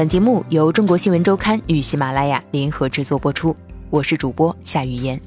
[0.00, 3.54] 本节目由中国新闻周刊与喜马拉雅联合制作播出，
[3.90, 5.20] 我是主播夏雨嫣。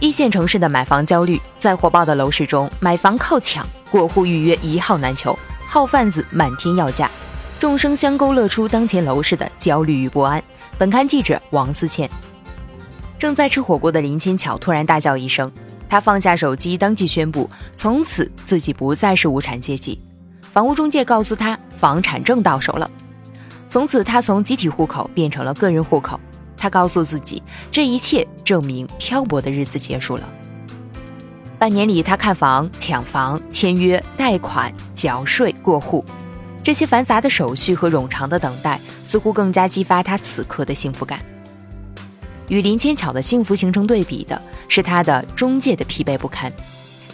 [0.00, 5.38] 一线城市的买房焦虑，在火爆的楼市中，买房靠抢，过户预约一号难求，
[5.68, 7.08] 号贩子满天要价，
[7.60, 10.42] 众生相勾勒出当前楼市的焦虑与不安。
[10.76, 12.10] 本刊记者王思倩。
[13.16, 15.48] 正在吃火锅的林千巧突然大叫一声，
[15.88, 20.00] 她放下手机，当即宣布从此自己不再是无产阶级。
[20.56, 22.90] 房屋中介告诉他，房产证到手了。
[23.68, 26.18] 从此，他从集体户口变成了个人户口。
[26.56, 30.26] 他告诉自己，这一切证明漂泊的日子结束了。
[31.58, 36.02] 半年里，他看房、抢房、签约、贷款、缴税、过户，
[36.62, 41.20] 这些繁杂的手续和冗长的等待，似乎更加激发他此刻的幸福感。
[42.48, 46.50] 与林千巧的幸福形成对比的是他的中介的疲惫不堪。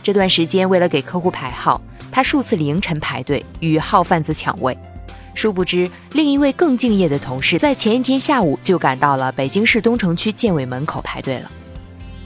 [0.01, 1.83] 这段时间，为了给客户排号。
[2.13, 4.77] 他数次凌晨排队与号贩子抢位，
[5.35, 11.51] 殊不知另一位更敬业的同事在前一天下午就赶到了北京市东城区建委门口排队了。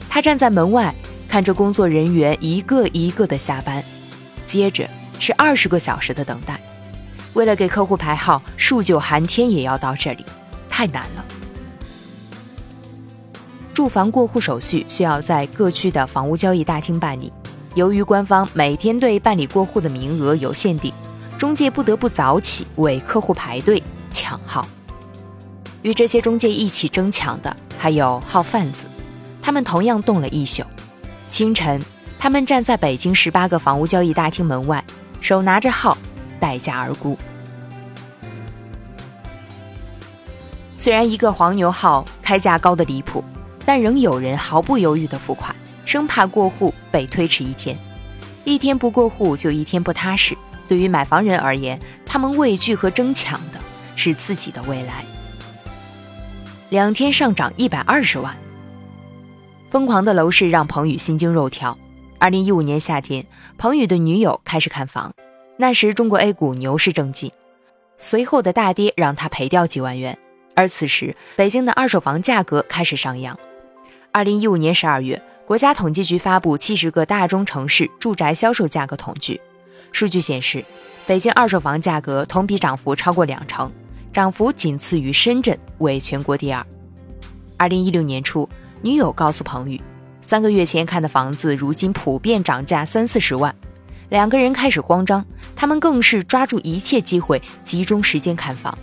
[0.09, 0.93] 他站在门外
[1.29, 3.81] 看着工作人员一个一个的下班，
[4.45, 6.59] 接着是二十个小时的等待。
[7.33, 10.25] 为了给客户排号，数九寒天也要到这里，
[10.69, 11.25] 太难了。
[13.73, 17.31] 住房过户手续需要在各区的房屋交易大厅办理。
[17.77, 20.91] 由于官方每天对办理过户的名额有限定，
[21.37, 24.67] 中介不得不早起为客户排队抢号。
[25.83, 28.85] 与这些中介一起争抢的还有号贩子，
[29.43, 30.63] 他们同样冻了一宿。
[31.29, 31.79] 清晨，
[32.17, 34.83] 他们站在北京十八个房屋交易大厅门外，
[35.21, 35.95] 手拿着号，
[36.39, 37.15] 待价而沽。
[40.75, 43.23] 虽然一个黄牛号开价高的离谱，
[43.63, 45.55] 但仍有人毫不犹豫地付款。
[45.87, 47.75] 生怕过户被推迟一天，
[48.43, 50.37] 一天不过户就一天不踏实。
[50.67, 53.59] 对于买房人而言，他们畏惧和争抢的
[53.95, 55.05] 是自己的未来。
[56.67, 58.35] 两天上涨一百二十万，
[59.69, 61.77] 疯狂的楼市让彭宇心惊肉跳。
[62.19, 63.25] 二零一五年夏天，
[63.57, 65.13] 彭宇的女友开始看房，
[65.55, 67.31] 那时中国 A 股牛市正劲，
[67.97, 70.17] 随后的大跌让他赔掉几万元。
[70.53, 73.39] 而此时，北京的二手房价格开始上扬。
[74.11, 75.21] 二零一五年十二月。
[75.47, 79.39] 国家统计局发布七十个大中城市住宅销售价格统计，
[79.93, 80.65] 数据显示，
[81.05, 83.71] 北京二手房价格同比涨幅超过两成，
[84.11, 86.67] 涨幅仅次于深圳，为全国第二。
[87.55, 88.49] 二零一六年初，
[88.81, 89.79] 女友告诉彭宇，
[90.21, 93.55] 三个月前看的房子，如今普遍涨价三四十万，
[94.09, 95.25] 两个人开始慌张，
[95.55, 98.77] 他们更是抓住一切机会，集中时间看房。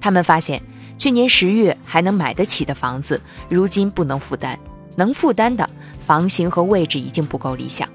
[0.00, 0.62] 他们发现，
[0.96, 4.56] 去年十月还能买得起的房子，如今不能负担。
[4.98, 5.70] 能负担的
[6.04, 7.88] 房型和位置已经不够理想，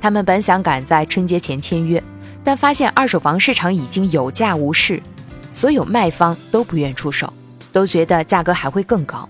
[0.00, 2.00] 他们本想赶在春节前签约，
[2.44, 5.02] 但发现二手房市场已经有价无市，
[5.52, 7.32] 所有卖方都不愿出手，
[7.72, 9.28] 都觉得价格还会更高。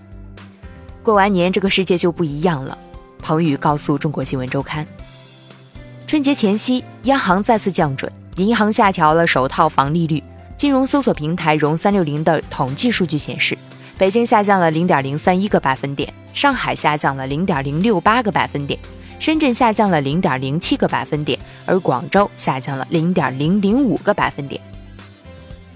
[1.01, 2.77] 过完年这个世界就不一样了，
[3.17, 4.85] 彭宇告诉中国新闻周刊。
[6.05, 10.23] 春节前夕，央行再次降准，银行下调了首套房利率。
[10.55, 13.57] 金融搜索平台融三六零的统计数据显示。
[13.97, 18.77] 北京下降了零点零三一个百分点，上海下降了零点零六八个百分点，
[19.19, 24.59] 深圳下降了零点零七个百分点，而广州下降了零点零零五个百分点。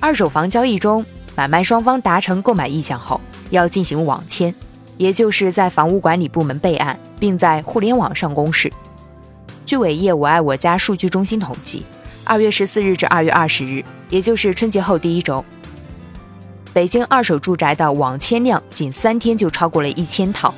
[0.01, 3.21] 二手房交易中，买卖双方达成购买意向后，
[3.51, 4.53] 要进行网签，
[4.97, 8.69] 也就是在房屋管理部门备案，并在互联网上公示。
[9.65, 11.85] 据伟业我爱我家数据中心统计，
[12.25, 15.43] 二月十四日至二月二十日，也就是春节后第一周。
[16.71, 20.53] 北京二手住宅的网签量仅三天就超过了一千套，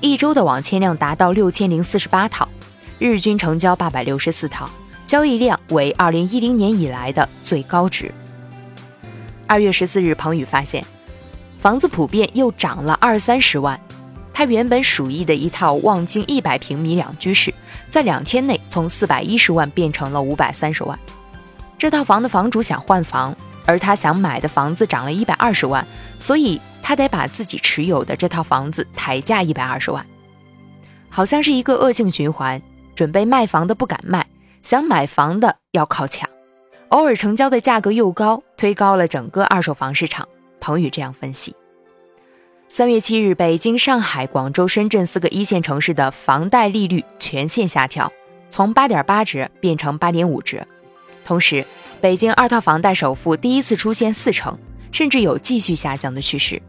[0.00, 2.48] 一周的网签量达到六千零四十八套，
[2.98, 4.68] 日均成交八百六十四套，
[5.06, 8.12] 交易量为二零一零年以来的最高值。
[9.46, 10.84] 二月十四日，彭宇发现
[11.60, 13.80] 房子普遍又涨了二三十万，
[14.32, 17.54] 他原本属意的一套望京一百平米两居室，
[17.88, 20.98] 在两天内从四百一十万变成了五百三十万，
[21.78, 23.34] 这套房的房主想换房。
[23.66, 25.86] 而他想买的房子涨了一百二十万，
[26.18, 30.06] 所以他得把自己持有的这套房子抬价一百二十万，
[31.10, 32.62] 好像是一个恶性循环。
[32.94, 34.26] 准备卖房的不敢卖，
[34.62, 36.26] 想买房的要靠抢，
[36.88, 40.26] 偶尔成交的价格又高，推高了整个二手房市场。
[40.62, 41.54] 彭宇这样分析：
[42.70, 48.10] 三月七日，北京、上海、广州、深圳四个一线城市的房贷利率全线下调，
[48.50, 50.66] 从八点八折变成八点五折，
[51.24, 51.66] 同时。
[52.06, 54.56] 北京二套房贷首付第一次出现四成，
[54.92, 56.62] 甚至有继续下降的趋势。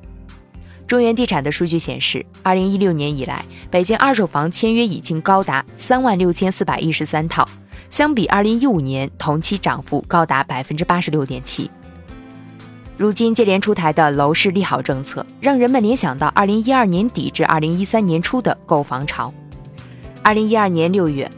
[0.87, 7.47] 中原地产的数据显示，二零一六年以来，北京二手房签约已经高达三万六千四百一十三套，
[7.91, 11.69] 相比二零一五年同期涨幅高达百分之八十六点七。
[12.97, 19.31] 如今接连出台的楼市利好政策，让人们联想到二零一二年底至二零一三年初的购房潮。
[20.23, 21.29] 二零一二年六月，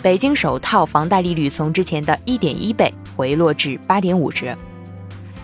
[0.00, 2.90] 北京首套房贷利率从之前的一点一倍
[3.22, 4.58] 回落至八点五折。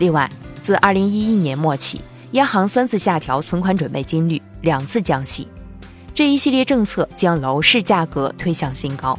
[0.00, 0.28] 另外，
[0.60, 2.00] 自二零一一年末起，
[2.32, 5.46] 央行三次下调存款准备金率，两次降息，
[6.12, 9.16] 这一系列政策将楼市价格推向新高。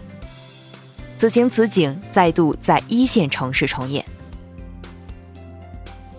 [1.18, 4.04] 此情此景再度在一线城市重演。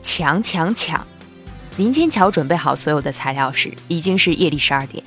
[0.01, 1.07] 抢抢抢！
[1.77, 5.05] 林千桥准备好所有的材料时，已经是夜里十二点。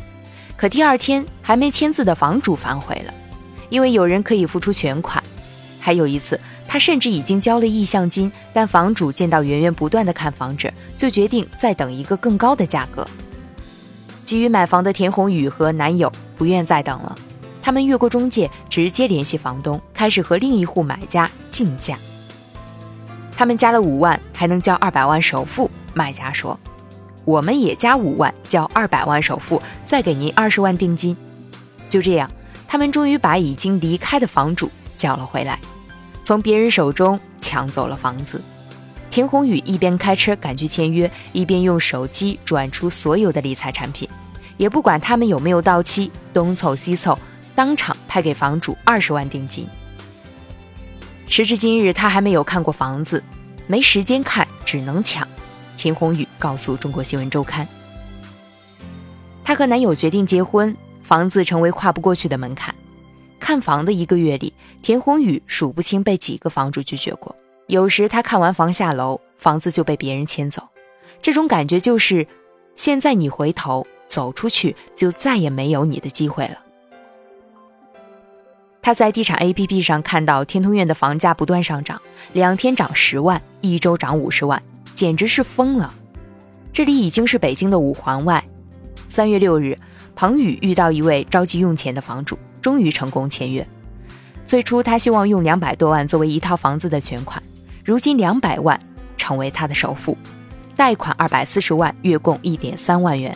[0.55, 3.13] 可第二天还没签字的房主反悔了，
[3.69, 5.23] 因为有人可以付出全款。
[5.79, 6.39] 还有一次，
[6.73, 13.07] 他甚至已经交了意向金，但房主见到源源不断的看房者，就决定再等一个更高的价格。
[14.25, 17.15] 急于买房的田宏宇和男友不愿再等了，
[17.61, 21.95] 他们越过中介，直接联系房东，开始和另一户买家竞价。
[23.37, 25.69] 他们加了五万，还能交二百万首付。
[25.93, 26.59] 卖家说。
[27.23, 31.15] 我们也加五万，交二百万首付，再给您二十万定金。
[31.87, 32.27] 就这样，
[32.67, 35.59] 他们终于把已经离开的房主叫了回来，
[36.23, 38.41] 从别人手中抢走了房子。
[39.11, 44.09] 田宏宇一边开车赶去签约，一边用手机转出所有的理财产品，
[44.57, 47.19] 也不管他们有没有到期，东凑西凑，
[47.53, 49.67] 当场拍给房主二十万定金。
[51.27, 53.23] 时至今日，他还没有看过房子，
[53.67, 55.27] 没时间看，只能抢。
[55.75, 57.67] 田宏宇告诉中国新闻周刊，
[59.43, 62.73] 她和男友决定结婚，房子成为跨不过去的门槛。
[63.39, 64.52] 看房的一个月里，
[64.83, 67.33] 田宏宇数不清被几个房主拒绝过。
[67.67, 70.61] 有时他看完房下楼，房子就被别人牵走。
[71.21, 72.27] 这种感觉就是，
[72.75, 76.57] 现在你回头走出去，就再也没有你的机会了。
[78.81, 82.01] 他在地产 APP 上看到天通苑的房价不断上涨，
[82.33, 84.61] 两天涨十万，一周涨五十万。
[84.93, 85.91] 简直是疯了！
[86.73, 88.43] 这里已经是北京的五环外。
[89.07, 89.77] 三月六日，
[90.13, 93.65] 彭宇遇到一位着急用钱的房主，终于成功签约。
[94.45, 97.41] 最初他希望用两百多万作为一套房子的全款，
[97.83, 98.79] 如今两百万
[99.17, 100.17] 成为他的首付，
[100.75, 103.35] 贷款二百四十万，月供一点三万元。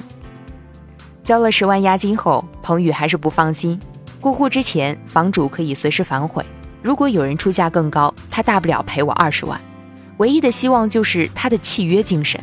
[1.24, 3.80] 交了十万押金后，彭宇还是不放心。
[4.19, 6.45] 过户之前，房主可以随时反悔，
[6.81, 9.59] 如果有人出价更高，他大不了赔我二十万。
[10.18, 12.39] 唯一的希望就是他的契约精神。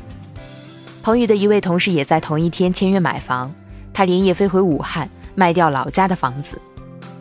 [1.03, 3.53] 彭宇的一位同事也在同一天签约买房，
[3.93, 6.61] 他连夜飞回武汉卖掉老家的房子。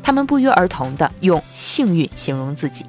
[0.04, 2.86] 他们不约而同地用幸运形容自己。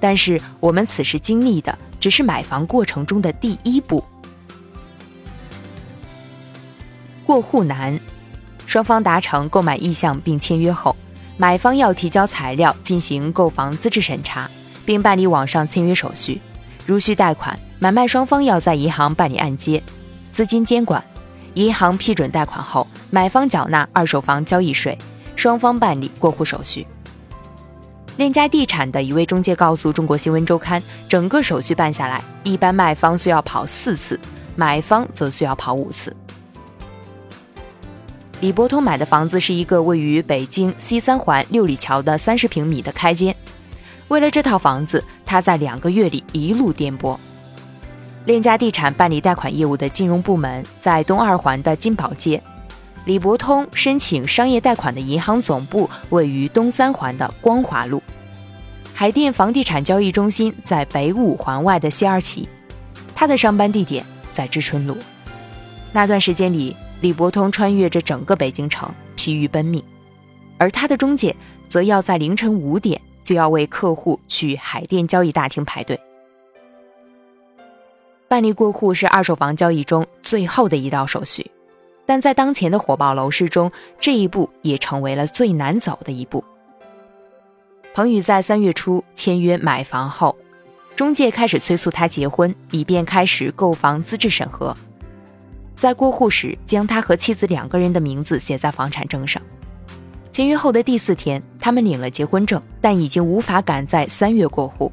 [0.00, 4.04] 但是我们此时经历的只是买房过程中的第一步。
[7.24, 8.00] 过户难，
[8.66, 10.96] 双方达成购买意向并签约后，
[11.36, 14.50] 买方要提交材料进行购房资质审查，
[14.84, 16.40] 并办理网上签约手续。
[16.86, 19.80] 如需贷款，买卖双方要在银行办理按揭、
[20.32, 21.04] 资金监管，
[21.54, 24.98] 银行批准贷款后，买方缴纳二手房交易税，
[25.40, 26.86] 双方办理过户手续。
[28.18, 34.20] 链家地产的一位中介告诉中国新闻周刊，整个手续办下来，一般卖方需要跑四次，
[34.54, 36.14] 买方则需要跑五次。
[38.40, 43.34] 李伯通买的房子是一个位于北京西三环六里桥的三十平米的开间。
[44.08, 47.16] 为了这套房子，他在两个月里一路颠簸。
[48.26, 52.42] 链家地产办理贷款业务的金融部门在东二环的金宝街，
[53.04, 58.02] 李伯通申请商业贷款的银行总部位于东三环的光华路，
[58.94, 62.48] 海淀房地产交易中心在北五环外的西二旗，
[63.14, 64.96] 他的上班地点在知春路。
[65.92, 69.82] 那段时间里，李伯通穿越着整个北京城，疲于奔命，
[70.58, 71.34] 而他的中介
[71.68, 73.00] 则要在凌晨五点。
[73.22, 76.00] 就要为客户去海淀交易大厅排队
[78.26, 81.48] 办理过户，是二手房交易中最后的一道手续，
[82.06, 86.44] 但在当前的火爆楼市中，这一步也成为了最难走的一步。
[87.94, 90.36] 彭宇在三月初签约买房后，
[90.94, 94.76] 中介开始催促他结婚，以便开始购房资质审核，
[95.76, 99.42] 在过户时将他和妻子两个人的名字写在房产证上。
[100.30, 104.92] 签约后的第四天，他们领了结婚证，但已经无法赶在三月过户。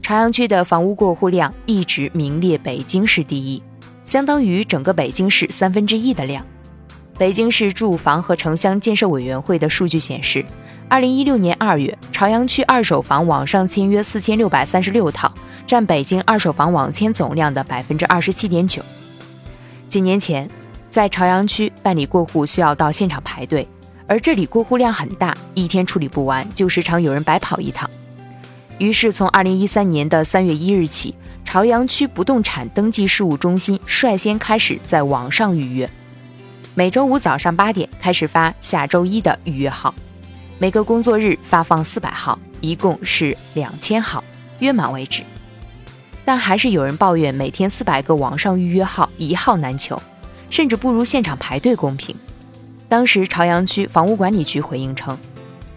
[0.00, 3.62] 朝阳区的房屋过户量一直名列北京市第一，
[4.08, 6.42] 相当于整个北京市三分之一的量。
[7.18, 10.42] 北京市住房和城乡建设委员会的数据显示，
[10.88, 15.30] 二零一六年二月，朝阳区二手房网上签约四千六百三十六套，
[15.66, 18.82] 占北京二手房网签总量的百分之二十七点九。
[19.90, 20.48] 几年前，
[20.90, 23.68] 在朝阳区办理过户需要到现场排队。
[24.06, 27.90] 而这里过户量很大，一天处理不完，就时常有人白跑一趟。
[28.78, 31.14] 于是，从二零一三年的三月一日起，
[31.48, 35.88] 朝阳区不动产登记事务中心率先开始在网上预约，
[36.74, 39.94] 每周五早上八点开始发下周一的预约号，
[40.58, 44.22] 每个工作日发放四百号，一共是两千号，
[44.58, 45.22] 约满为止。
[46.22, 49.98] 但还是有人抱怨每天四百个网上预约号一号难求，
[50.50, 52.14] 甚至不如现场排队公平。
[52.90, 55.16] 当时朝阳区房屋管理局回应称。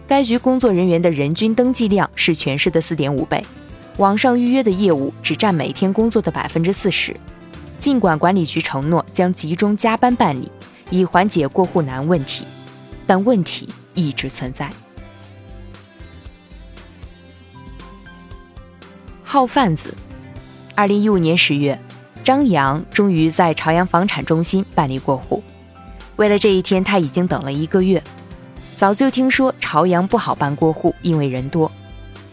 [0.05, 3.41] 该局工作人员的人均登记量是全市的四点五倍，
[3.97, 7.15] 网上预约的业务只占每天工作的百分之四十。
[7.79, 10.51] 尽管管理局承诺将集中加班办理，
[10.89, 12.45] 以缓解过户难问题，
[13.07, 14.69] 但问题一直存在。
[19.23, 19.95] 号贩子，
[20.75, 21.79] 二零一五年十月，
[22.23, 25.41] 张扬终于在朝阳房产中心办理过户。
[26.17, 28.01] 为了这一天，他已经等了一个月。
[28.75, 31.71] 早就听说朝阳不好办过户，因为人多。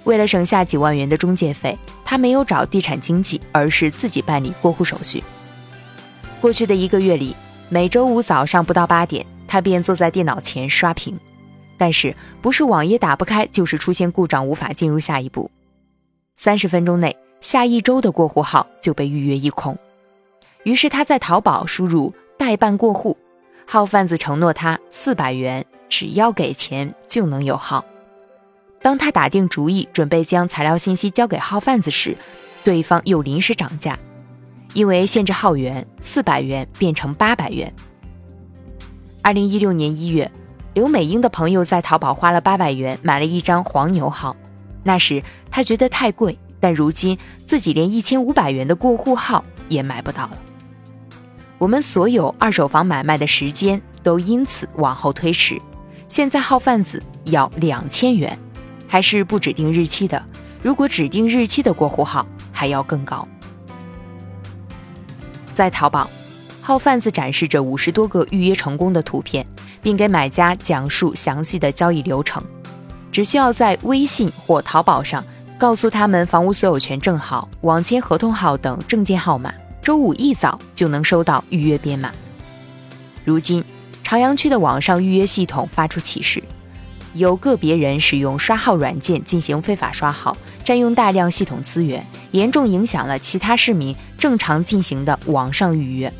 [0.09, 5.23] 为了省下几万元的中介费，他没有找地产经纪，而是自己办理过户手续。
[6.41, 7.37] 过去的一个月里，
[7.69, 11.15] 每周五早上不到八点，他便坐在电脑前刷屏。
[11.77, 15.50] 但是不是网页打不开，就是出现故障，无法进入下一步。
[16.37, 19.77] 三十分钟内，下一周的过户号就被预约一空。
[20.62, 23.15] 于是他在淘宝输入“代办过户”，
[23.69, 25.62] 号贩子承诺他四百元。
[25.91, 27.85] 只要给钱就能有号。
[28.81, 32.17] 当他打定主意准备将材料信息交给号贩子时，
[32.65, 33.99] 对方又临时涨价，
[34.73, 37.73] 因为限制号源，四百元变成八百元。
[39.23, 40.31] 二零一六年一月，
[40.75, 44.37] 刘美英的朋友在淘宝花了八百元买了一张黄牛号，
[44.85, 50.39] 那时他觉得太贵，但如今自己连一千五百元的过户号也买不到了。
[51.59, 55.61] 我们所有二手房买卖的时间都因此往后推迟。
[56.07, 58.39] 现在号贩子要两千元，
[58.88, 60.21] 还是不指定日期的。
[60.61, 63.28] 如果指定日期的过户号还要更高。
[65.54, 66.11] 在淘宝，
[66.61, 69.47] 号贩子展示着五十多个预约成功的图片，
[69.80, 72.42] 并给买家讲述详细的交易流程。
[73.12, 75.25] 只需要在微信或淘宝上
[75.59, 79.52] 告诉他们房屋所有权证号、网签合同号等证件号码，
[79.83, 82.11] 周五一早就能收到预约编码。
[83.25, 83.62] 如今。
[84.04, 86.42] 朝阳区的网上预约系统发出启示，
[87.15, 96.12] 有个别人使用刷号软件进行非法刷号，占用大量系统资源，严重影响了其他市民正常进行的网上预约。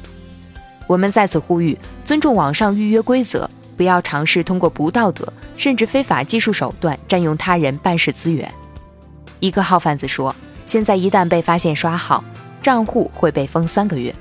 [0.87, 8.50] 我们在此呼吁，尊重网上预约规则，不要尝试通过不道德甚至非法技术手段占用他人办事资源。
[9.40, 12.25] 一个号贩子说：“现在一旦被发现刷号，
[12.62, 14.14] 账户会被封三个月。”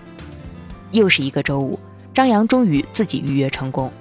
[0.91, 1.79] 又是一个周五。
[2.13, 3.91] 张扬终于自己预约成功，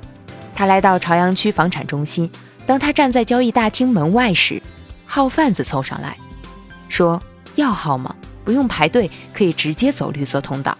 [0.55, 2.31] 他来到朝阳区房产中心。
[2.67, 4.61] 当他站在交易大厅门外时，
[5.07, 6.17] 号贩子凑上来，
[6.89, 7.23] 说
[7.55, 8.15] ：“要号吗？
[8.45, 10.77] 不用排队，可以直接走绿色通道。”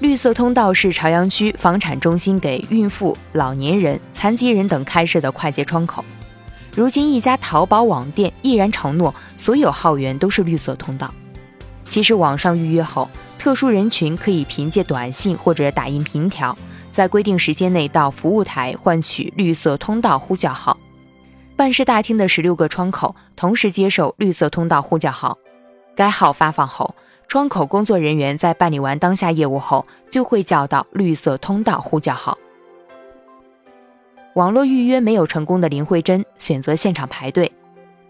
[0.00, 6.04] 绿色通道是朝阳区房产中心给孕妇、老年人、残疾人等开设的快捷窗口。
[6.74, 11.14] 如今，一家淘宝网店毅然承诺，所有号源都是绿色通道。
[11.88, 13.08] 其实，网上预约后。
[13.38, 16.56] 特殊人群可以凭借短信或者打印凭条，
[16.92, 20.76] 在规定时间内到服务台换取绿色通道呼叫号。
[21.56, 25.38] 办事大厅的十六个窗口同时接受绿色通道呼叫号。
[25.94, 26.94] 该号发放后，
[27.28, 32.38] 窗口工作人员在办理完当下业务后，就会叫到绿色通道呼叫号。
[34.34, 37.52] 网络预约没有成功的林慧珍选择现场排队，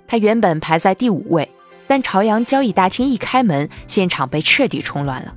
[0.06, 1.48] 她原本排在第五位。
[1.88, 5.34] 但朝阳交易大厅一开门，现场被彻底冲乱了。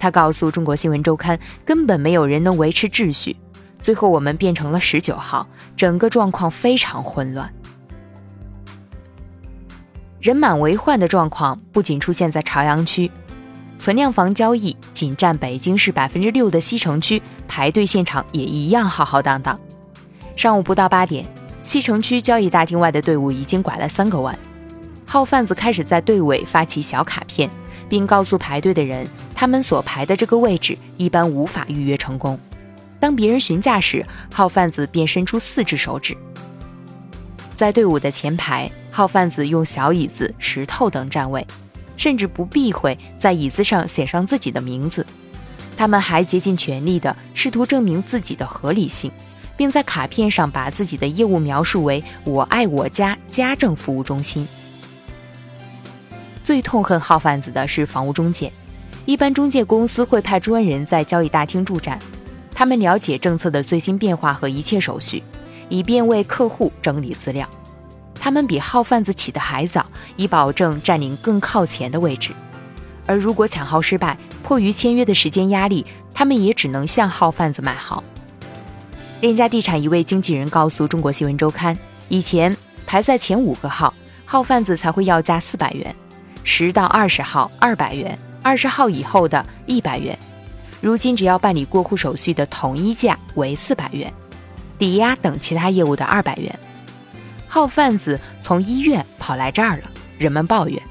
[0.00, 3.36] 他告诉中国新闻周刊，根本没有人能维持秩序。
[3.80, 7.52] 最后我们变成了十九号，整个状况非常混乱，
[10.20, 13.10] 人满为患的状况不仅出现在朝阳区，
[13.78, 19.58] 存量房交易仅占北京市百分之六的西城区，排队现场也一样浩浩荡荡。
[20.36, 21.26] 上午不到八点，
[21.62, 24.38] 西城区交易大厅外的队伍已经拐了三个弯。
[25.06, 27.50] 号贩子开始在队尾发起小卡片，
[27.90, 32.38] 并告诉排队的人，他们所排的这个位置一般无法预约成功。
[33.00, 36.16] 当别人询价时，号贩子便伸出四只手指。
[37.56, 41.46] 在队伍的前排，号贩子用小椅子、石头等占位，
[41.96, 45.04] 甚至不避讳在椅子上写上自己的名字。
[45.76, 49.10] 他们还竭尽全力地试图证明自己的合理性，
[49.56, 54.46] 并在卡片上把自己的业务描述为“我爱我家家政服务中心”。
[56.50, 58.52] 最痛恨号贩子的是房屋中介，
[59.06, 61.96] 一般中介公司会派专人在交易大厅驻站，
[62.52, 65.22] 他们了解政策的最新变化和一切手续，
[65.68, 67.48] 以便为客户整理资料。
[68.16, 72.32] 他们比号贩子起得还早，以保证占领更靠前的位置。
[73.06, 78.02] 而如果抢号失败，迫于签约的时间压力，他们也只能向号贩子买号。
[79.20, 81.78] 链家地产一位经纪人告诉中国新闻周刊，
[82.08, 82.56] 以前
[82.88, 85.94] 排在前五个号，号贩子才会要价四百元，
[86.44, 90.18] 十到二十号二百元，二十号以后的一百元。
[90.80, 94.12] 如今只要办理过户手续的统一价为四百元，
[94.78, 96.58] 抵押等其他业务的二百元。
[97.46, 100.82] 号贩子从医院跑来这儿了，人们抱怨。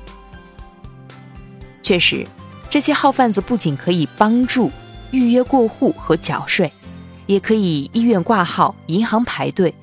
[1.81, 2.25] 确实，
[2.69, 4.71] 这些号贩子不仅可以帮助
[5.09, 6.71] 预约过户和缴税，
[7.25, 9.73] 也可以医院挂号、银行排队，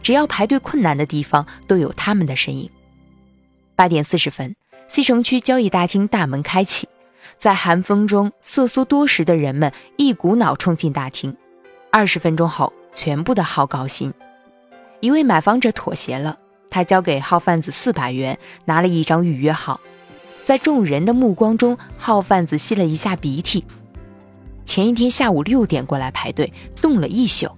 [0.00, 2.70] 只要排队困难的地方都有他们的身影。
[3.74, 4.54] 八点四十分
[4.88, 6.88] 西城区交易大厅大门开启。
[7.38, 11.36] 在寒风中瑟缩多时的人们一股脑冲进大厅，
[11.90, 14.12] 二十分钟后，全部的号告罄。
[15.00, 16.38] 一位买房者妥协了，
[16.70, 19.80] 他交给号贩子四百元，拿了一张预约号。
[20.44, 23.64] 在众人的目光中，号贩子吸了一下鼻涕。
[24.64, 27.50] 前一天下午六点过来排队，冻了一宿，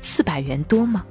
[0.00, 1.04] 四百元多吗？